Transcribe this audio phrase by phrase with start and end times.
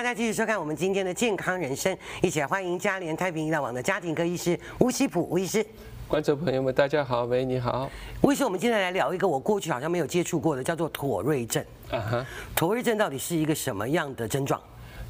[0.00, 5.62] 大家继续收看我们今天的健康人生，一起来欢迎嘉联太平医疗网的家庭科医师吴希普吴医师。
[6.08, 7.86] 观众朋友们，大家好，喂，你好，
[8.22, 11.62] 吴医师，我们今天来聊一个我过去好像没有接触过的，叫做妥瑞症。
[11.90, 12.26] 啊哈，
[12.56, 14.58] 妥瑞症到底是一个什么样的症状？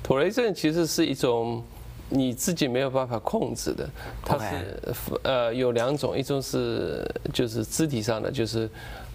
[0.03, 1.63] 妥瑞症其实是一种
[2.09, 3.89] 你自己没有办法控制的，
[4.25, 4.83] 它是
[5.23, 8.69] 呃有两种，一种是就是肢体上的，就是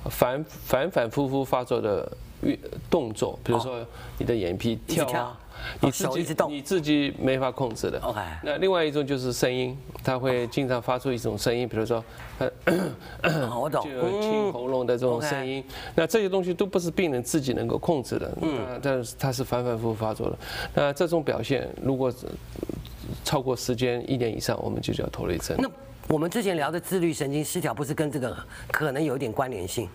[0.06, 2.10] 反反反复复发作的
[2.44, 2.58] 运。
[2.90, 3.86] 动作，比如说
[4.18, 5.38] 你的眼皮跳啊，
[5.80, 8.00] 你自己你自己没法控制的。
[8.02, 8.20] OK。
[8.44, 12.04] 那另外一种就是声音，它会经常发出一种声音，比如说，
[13.60, 15.64] 我懂，就清喉咙的这种声音。
[15.96, 20.38] 那这些东西都不是病人自己能够控制的，嗯，但是它是反反复复发作的。
[20.74, 22.14] 那这种表现如果
[23.24, 25.58] 超过时间一年以上，我们就叫妥瑞症。
[25.60, 25.70] 那
[26.08, 28.36] 我们之前聊的自律神经失调，不是跟这个
[28.72, 29.90] 可能有点关联性？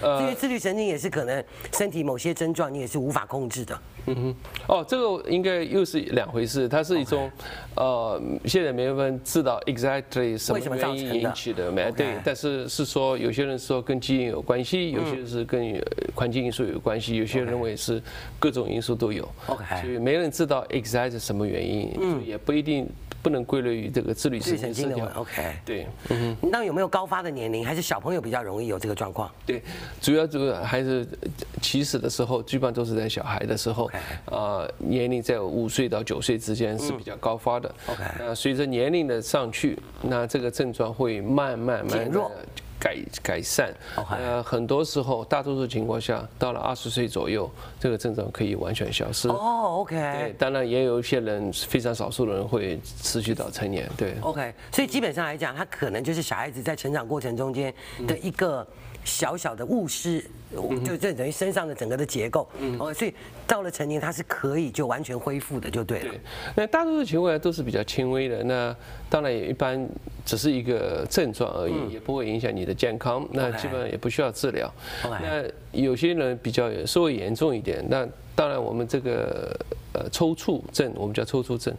[0.00, 3.78] 呃，因为自律神经也是可能身体某些症状你也是无法控制的。
[4.08, 4.36] 嗯哼，
[4.68, 7.28] 哦，这个应该又是两回事，它是一种.
[7.74, 15.82] 呃，现在没有人知道 exactly 什么原因引起的，没对，但是是说有些人说跟基因有关系，有些是跟
[16.14, 18.00] 环境因素有关系，有些人认为是
[18.38, 19.28] 各种因素都有。
[19.46, 22.88] OK，所以没人知道 exactly 什么原因，嗯，也不一定。
[23.26, 29.28] 不能归类于这个自律神经的 OK，对，嗯，那有没有高发的年龄，还是小朋友比较容易有这个状况？
[29.44, 29.60] 对，
[30.00, 31.04] 主要这个还是
[31.60, 33.90] 起始的时候，基本上都是在小孩的时候，
[34.26, 37.68] 啊，年龄在五岁到九岁之间是比较高发的。
[37.88, 42.30] OK，那随着年龄的上去，那这个症状会慢慢慢慢的。
[42.86, 43.74] 改改善，
[44.10, 49.28] 呃，很多时候，大多数情况下，到了二十岁左右，这个症状可以完全消失。
[49.28, 49.96] 哦，OK。
[49.96, 53.90] 对，当然也有一些人，非常少数的人会持续到成年。
[53.96, 54.54] 对，OK。
[54.70, 57.74] 所以基本上来讲，他可能就是小孩子在成长过程中间
[58.06, 58.64] 的一个
[59.04, 60.24] 小小的误失。
[60.84, 63.12] 就这等于身上的整个的结构，哦，所以
[63.48, 66.10] 到了成年，它是可以就完全恢复的，就对了。
[66.10, 66.20] 对，
[66.54, 68.74] 那大多数情况下都是比较轻微的，那
[69.10, 69.86] 当然也一般
[70.26, 74.70] 只是一个症状而已，也不会影响你的健康，那基本上也不需要治疗。
[75.04, 79.56] 那有些人比较稍微严重一点，那当然我们这个
[79.94, 81.72] 呃抽搐症，我们叫抽搐症，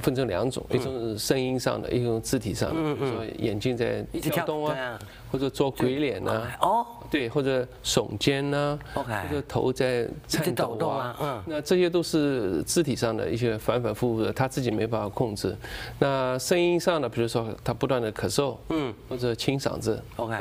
[0.00, 4.98] 分成两种，一种是声音上的，一种肢体上的，比如说眼睛在跳动啊，
[5.30, 6.50] 或者做鬼脸呐。
[6.60, 6.86] 哦。
[7.12, 15.54] 对，或者耸肩呐，或者头在颤抖啊，嗯，那这些都是肢体上的一些反反复复的，他自己没办法控制。
[15.98, 20.36] 那声音上的，比如说他不断的咳嗽，嗯，或者清嗓子，OK，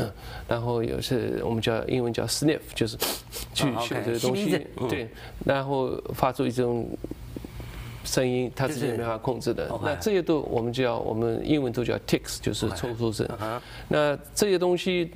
[0.48, 2.96] 然后有些我们叫英文叫 sniff，就是
[3.54, 5.08] 去嗅这些东西，对，
[5.44, 6.88] 然后发出一种
[8.04, 9.70] 声音，他自己没办法控制的。
[9.82, 13.28] 那这些都我们叫我们英文都叫 tics，就是抽搐症。
[13.88, 15.10] 那这些东西。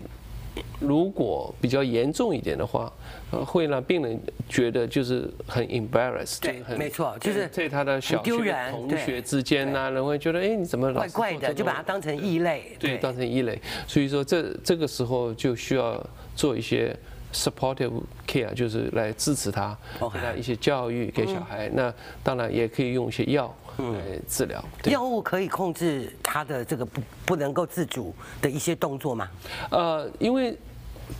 [0.79, 2.93] 如果比较严重一点的话，
[3.31, 13.61] 呃，会让病人觉得就是很 embarrassed，对，没错，就是在他的小学同学之间呢，人会觉得，哎，你怎么老怪怪的，就把他当成异类，对，当成异类。
[13.87, 16.01] 所以说，这这个时候就需要
[16.37, 16.95] 做一些
[17.33, 21.69] supportive care，就是来支持他，给他一些教育，给小孩。
[21.73, 23.53] 那当然也可以用一些药。
[23.79, 23.95] 嗯，
[24.29, 24.65] 治疗。
[24.85, 29.29] 药物可以控制他的这个不不能够自主的一些动作吗？
[29.71, 30.57] 呃，因为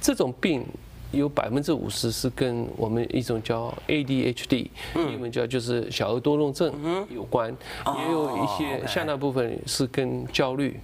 [0.01, 0.65] 这种病
[1.13, 6.73] 有百分之五十是跟我们一种叫 ADHD，英文叫就是小儿多动症
[7.11, 7.55] 有关，
[7.99, 10.79] 也有一些相当部分是跟焦虑。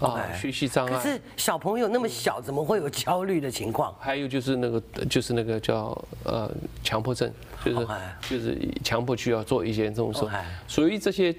[0.00, 0.92] 啊，学习障碍。
[0.92, 3.94] 可是小朋友那么小，怎么会有焦虑的情况？
[3.98, 6.50] 还有就是那个，就是那个叫呃
[6.82, 7.30] 强迫症，
[7.64, 7.86] 就是
[8.28, 10.24] 就是强迫需要做一些这种事。
[10.66, 11.34] 所以这些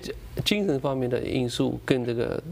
[0.46, 2.44] 精神方面的因素跟这个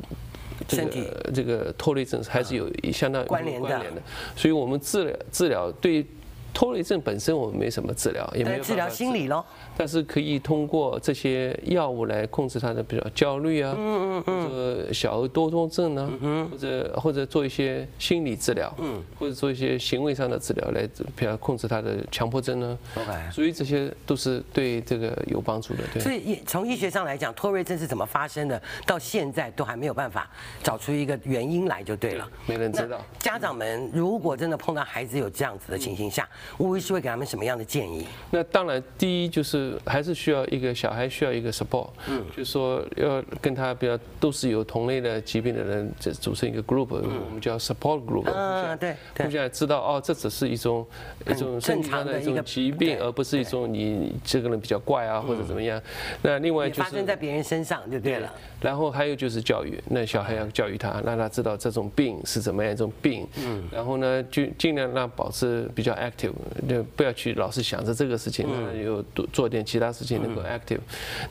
[0.68, 4.02] 这个这个拖累症还是有相当关联的。
[4.36, 6.06] 所以我们治疗治疗对。
[6.54, 9.46] 妥瑞症本身我们没什么治疗，也没有治疗心理咯。
[9.78, 16.12] 但是可以通过这些药物来控制他的比较焦虑啊，嗯嗯嗯，或者小儿多动症呢，
[16.52, 22.78] 或者或者做一些心理治疗，嗯，或者做一些行为上的治疗来比较控制他的强迫症呢。
[22.96, 25.84] OK，所以这些都是对这个有帮助的。
[25.94, 26.02] 对。
[26.02, 28.62] 所以从医学上来讲，拖瑞症是怎么发生的？
[28.86, 30.30] 到现在都还没有办法
[30.62, 32.30] 找出一个原因来，就对了。
[32.46, 33.00] 没人知道。
[33.20, 36.28] 家长们如果真的碰到孩子有这样子的情形下，
[36.58, 38.06] 吴医师会给他们什么样的建议？
[38.30, 50.86] 那当然，第一就是还是需要一个小孩需要一个 support，嗯，就是说要跟他比较都是有同类的疾病的人，这组成一个 group，我们叫 support group，嗯，对，互相知道哦，这只是一种
[51.28, 55.82] 一种正常的一种疾病，而不是一种你这个人比较怪啊或者怎么样。
[56.22, 58.32] 那另外就是发生在别人身上就对了。
[58.62, 66.31] 然后还有就是教育，那小孩要教育他，让他知道这种病是怎么样一种病，嗯，然后呢就尽量让保持比较 active。
[66.32, 70.80] active，就不要去老是想着这个事情，那有多做点其他事情能够 active。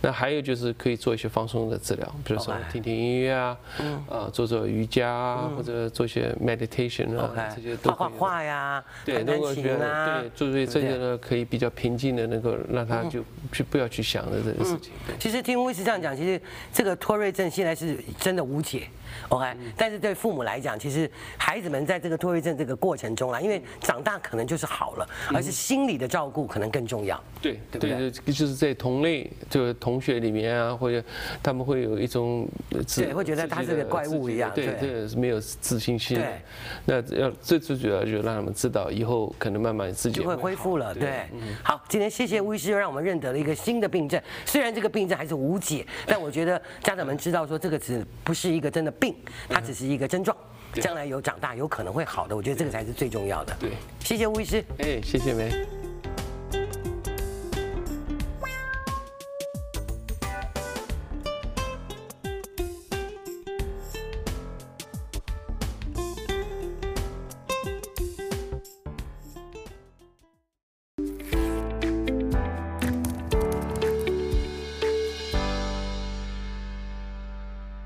[0.00, 3.56] 那还有就是可以做一些放松的治疗，比如说听听音乐啊，
[4.08, 8.08] 啊做做瑜伽啊，或者做些 meditation 啊，这些都画。
[8.08, 14.92] 画画呀，对，如果觉得对，做做这些呢，可以比较平静的能够让他就去不要去想着这个事情。
[15.18, 16.40] 其实听威斯这样讲，其实
[16.72, 18.88] 这个托瑞症现在是真的无解。
[19.28, 19.44] OK，
[19.76, 27.22] 但是对父母来讲，其实孩子们在这个托瑞症这个过程中啊，因为长大可能就是好了，而是心理的照顾可能更重要。
[27.40, 31.02] 对对对，就是在同类就同学里面啊，或者
[31.42, 32.48] 他们会有一种
[32.96, 36.18] 对，会觉得他是个怪物一样，对，对是没有自信心。
[36.18, 36.40] 对，
[36.84, 40.94] 那要最最主要就是让他们知道，以后可能慢慢自己就会恢复了。
[40.94, 41.24] 对，
[41.62, 44.20] 好，今天谢谢吴医师，让我们认得了一个新的病症。
[44.44, 49.14] 虽然这个病症还是无解，但我觉得家长们知道说这个只不是一个真的病。
[49.48, 50.36] 它只是一个症状，
[50.74, 53.56] 将来有长大有可能会好的，我觉得这个才是最重要的。
[53.58, 53.70] 对，
[54.04, 54.64] 谢谢吴医师。
[54.78, 55.79] 哎，谢谢梅。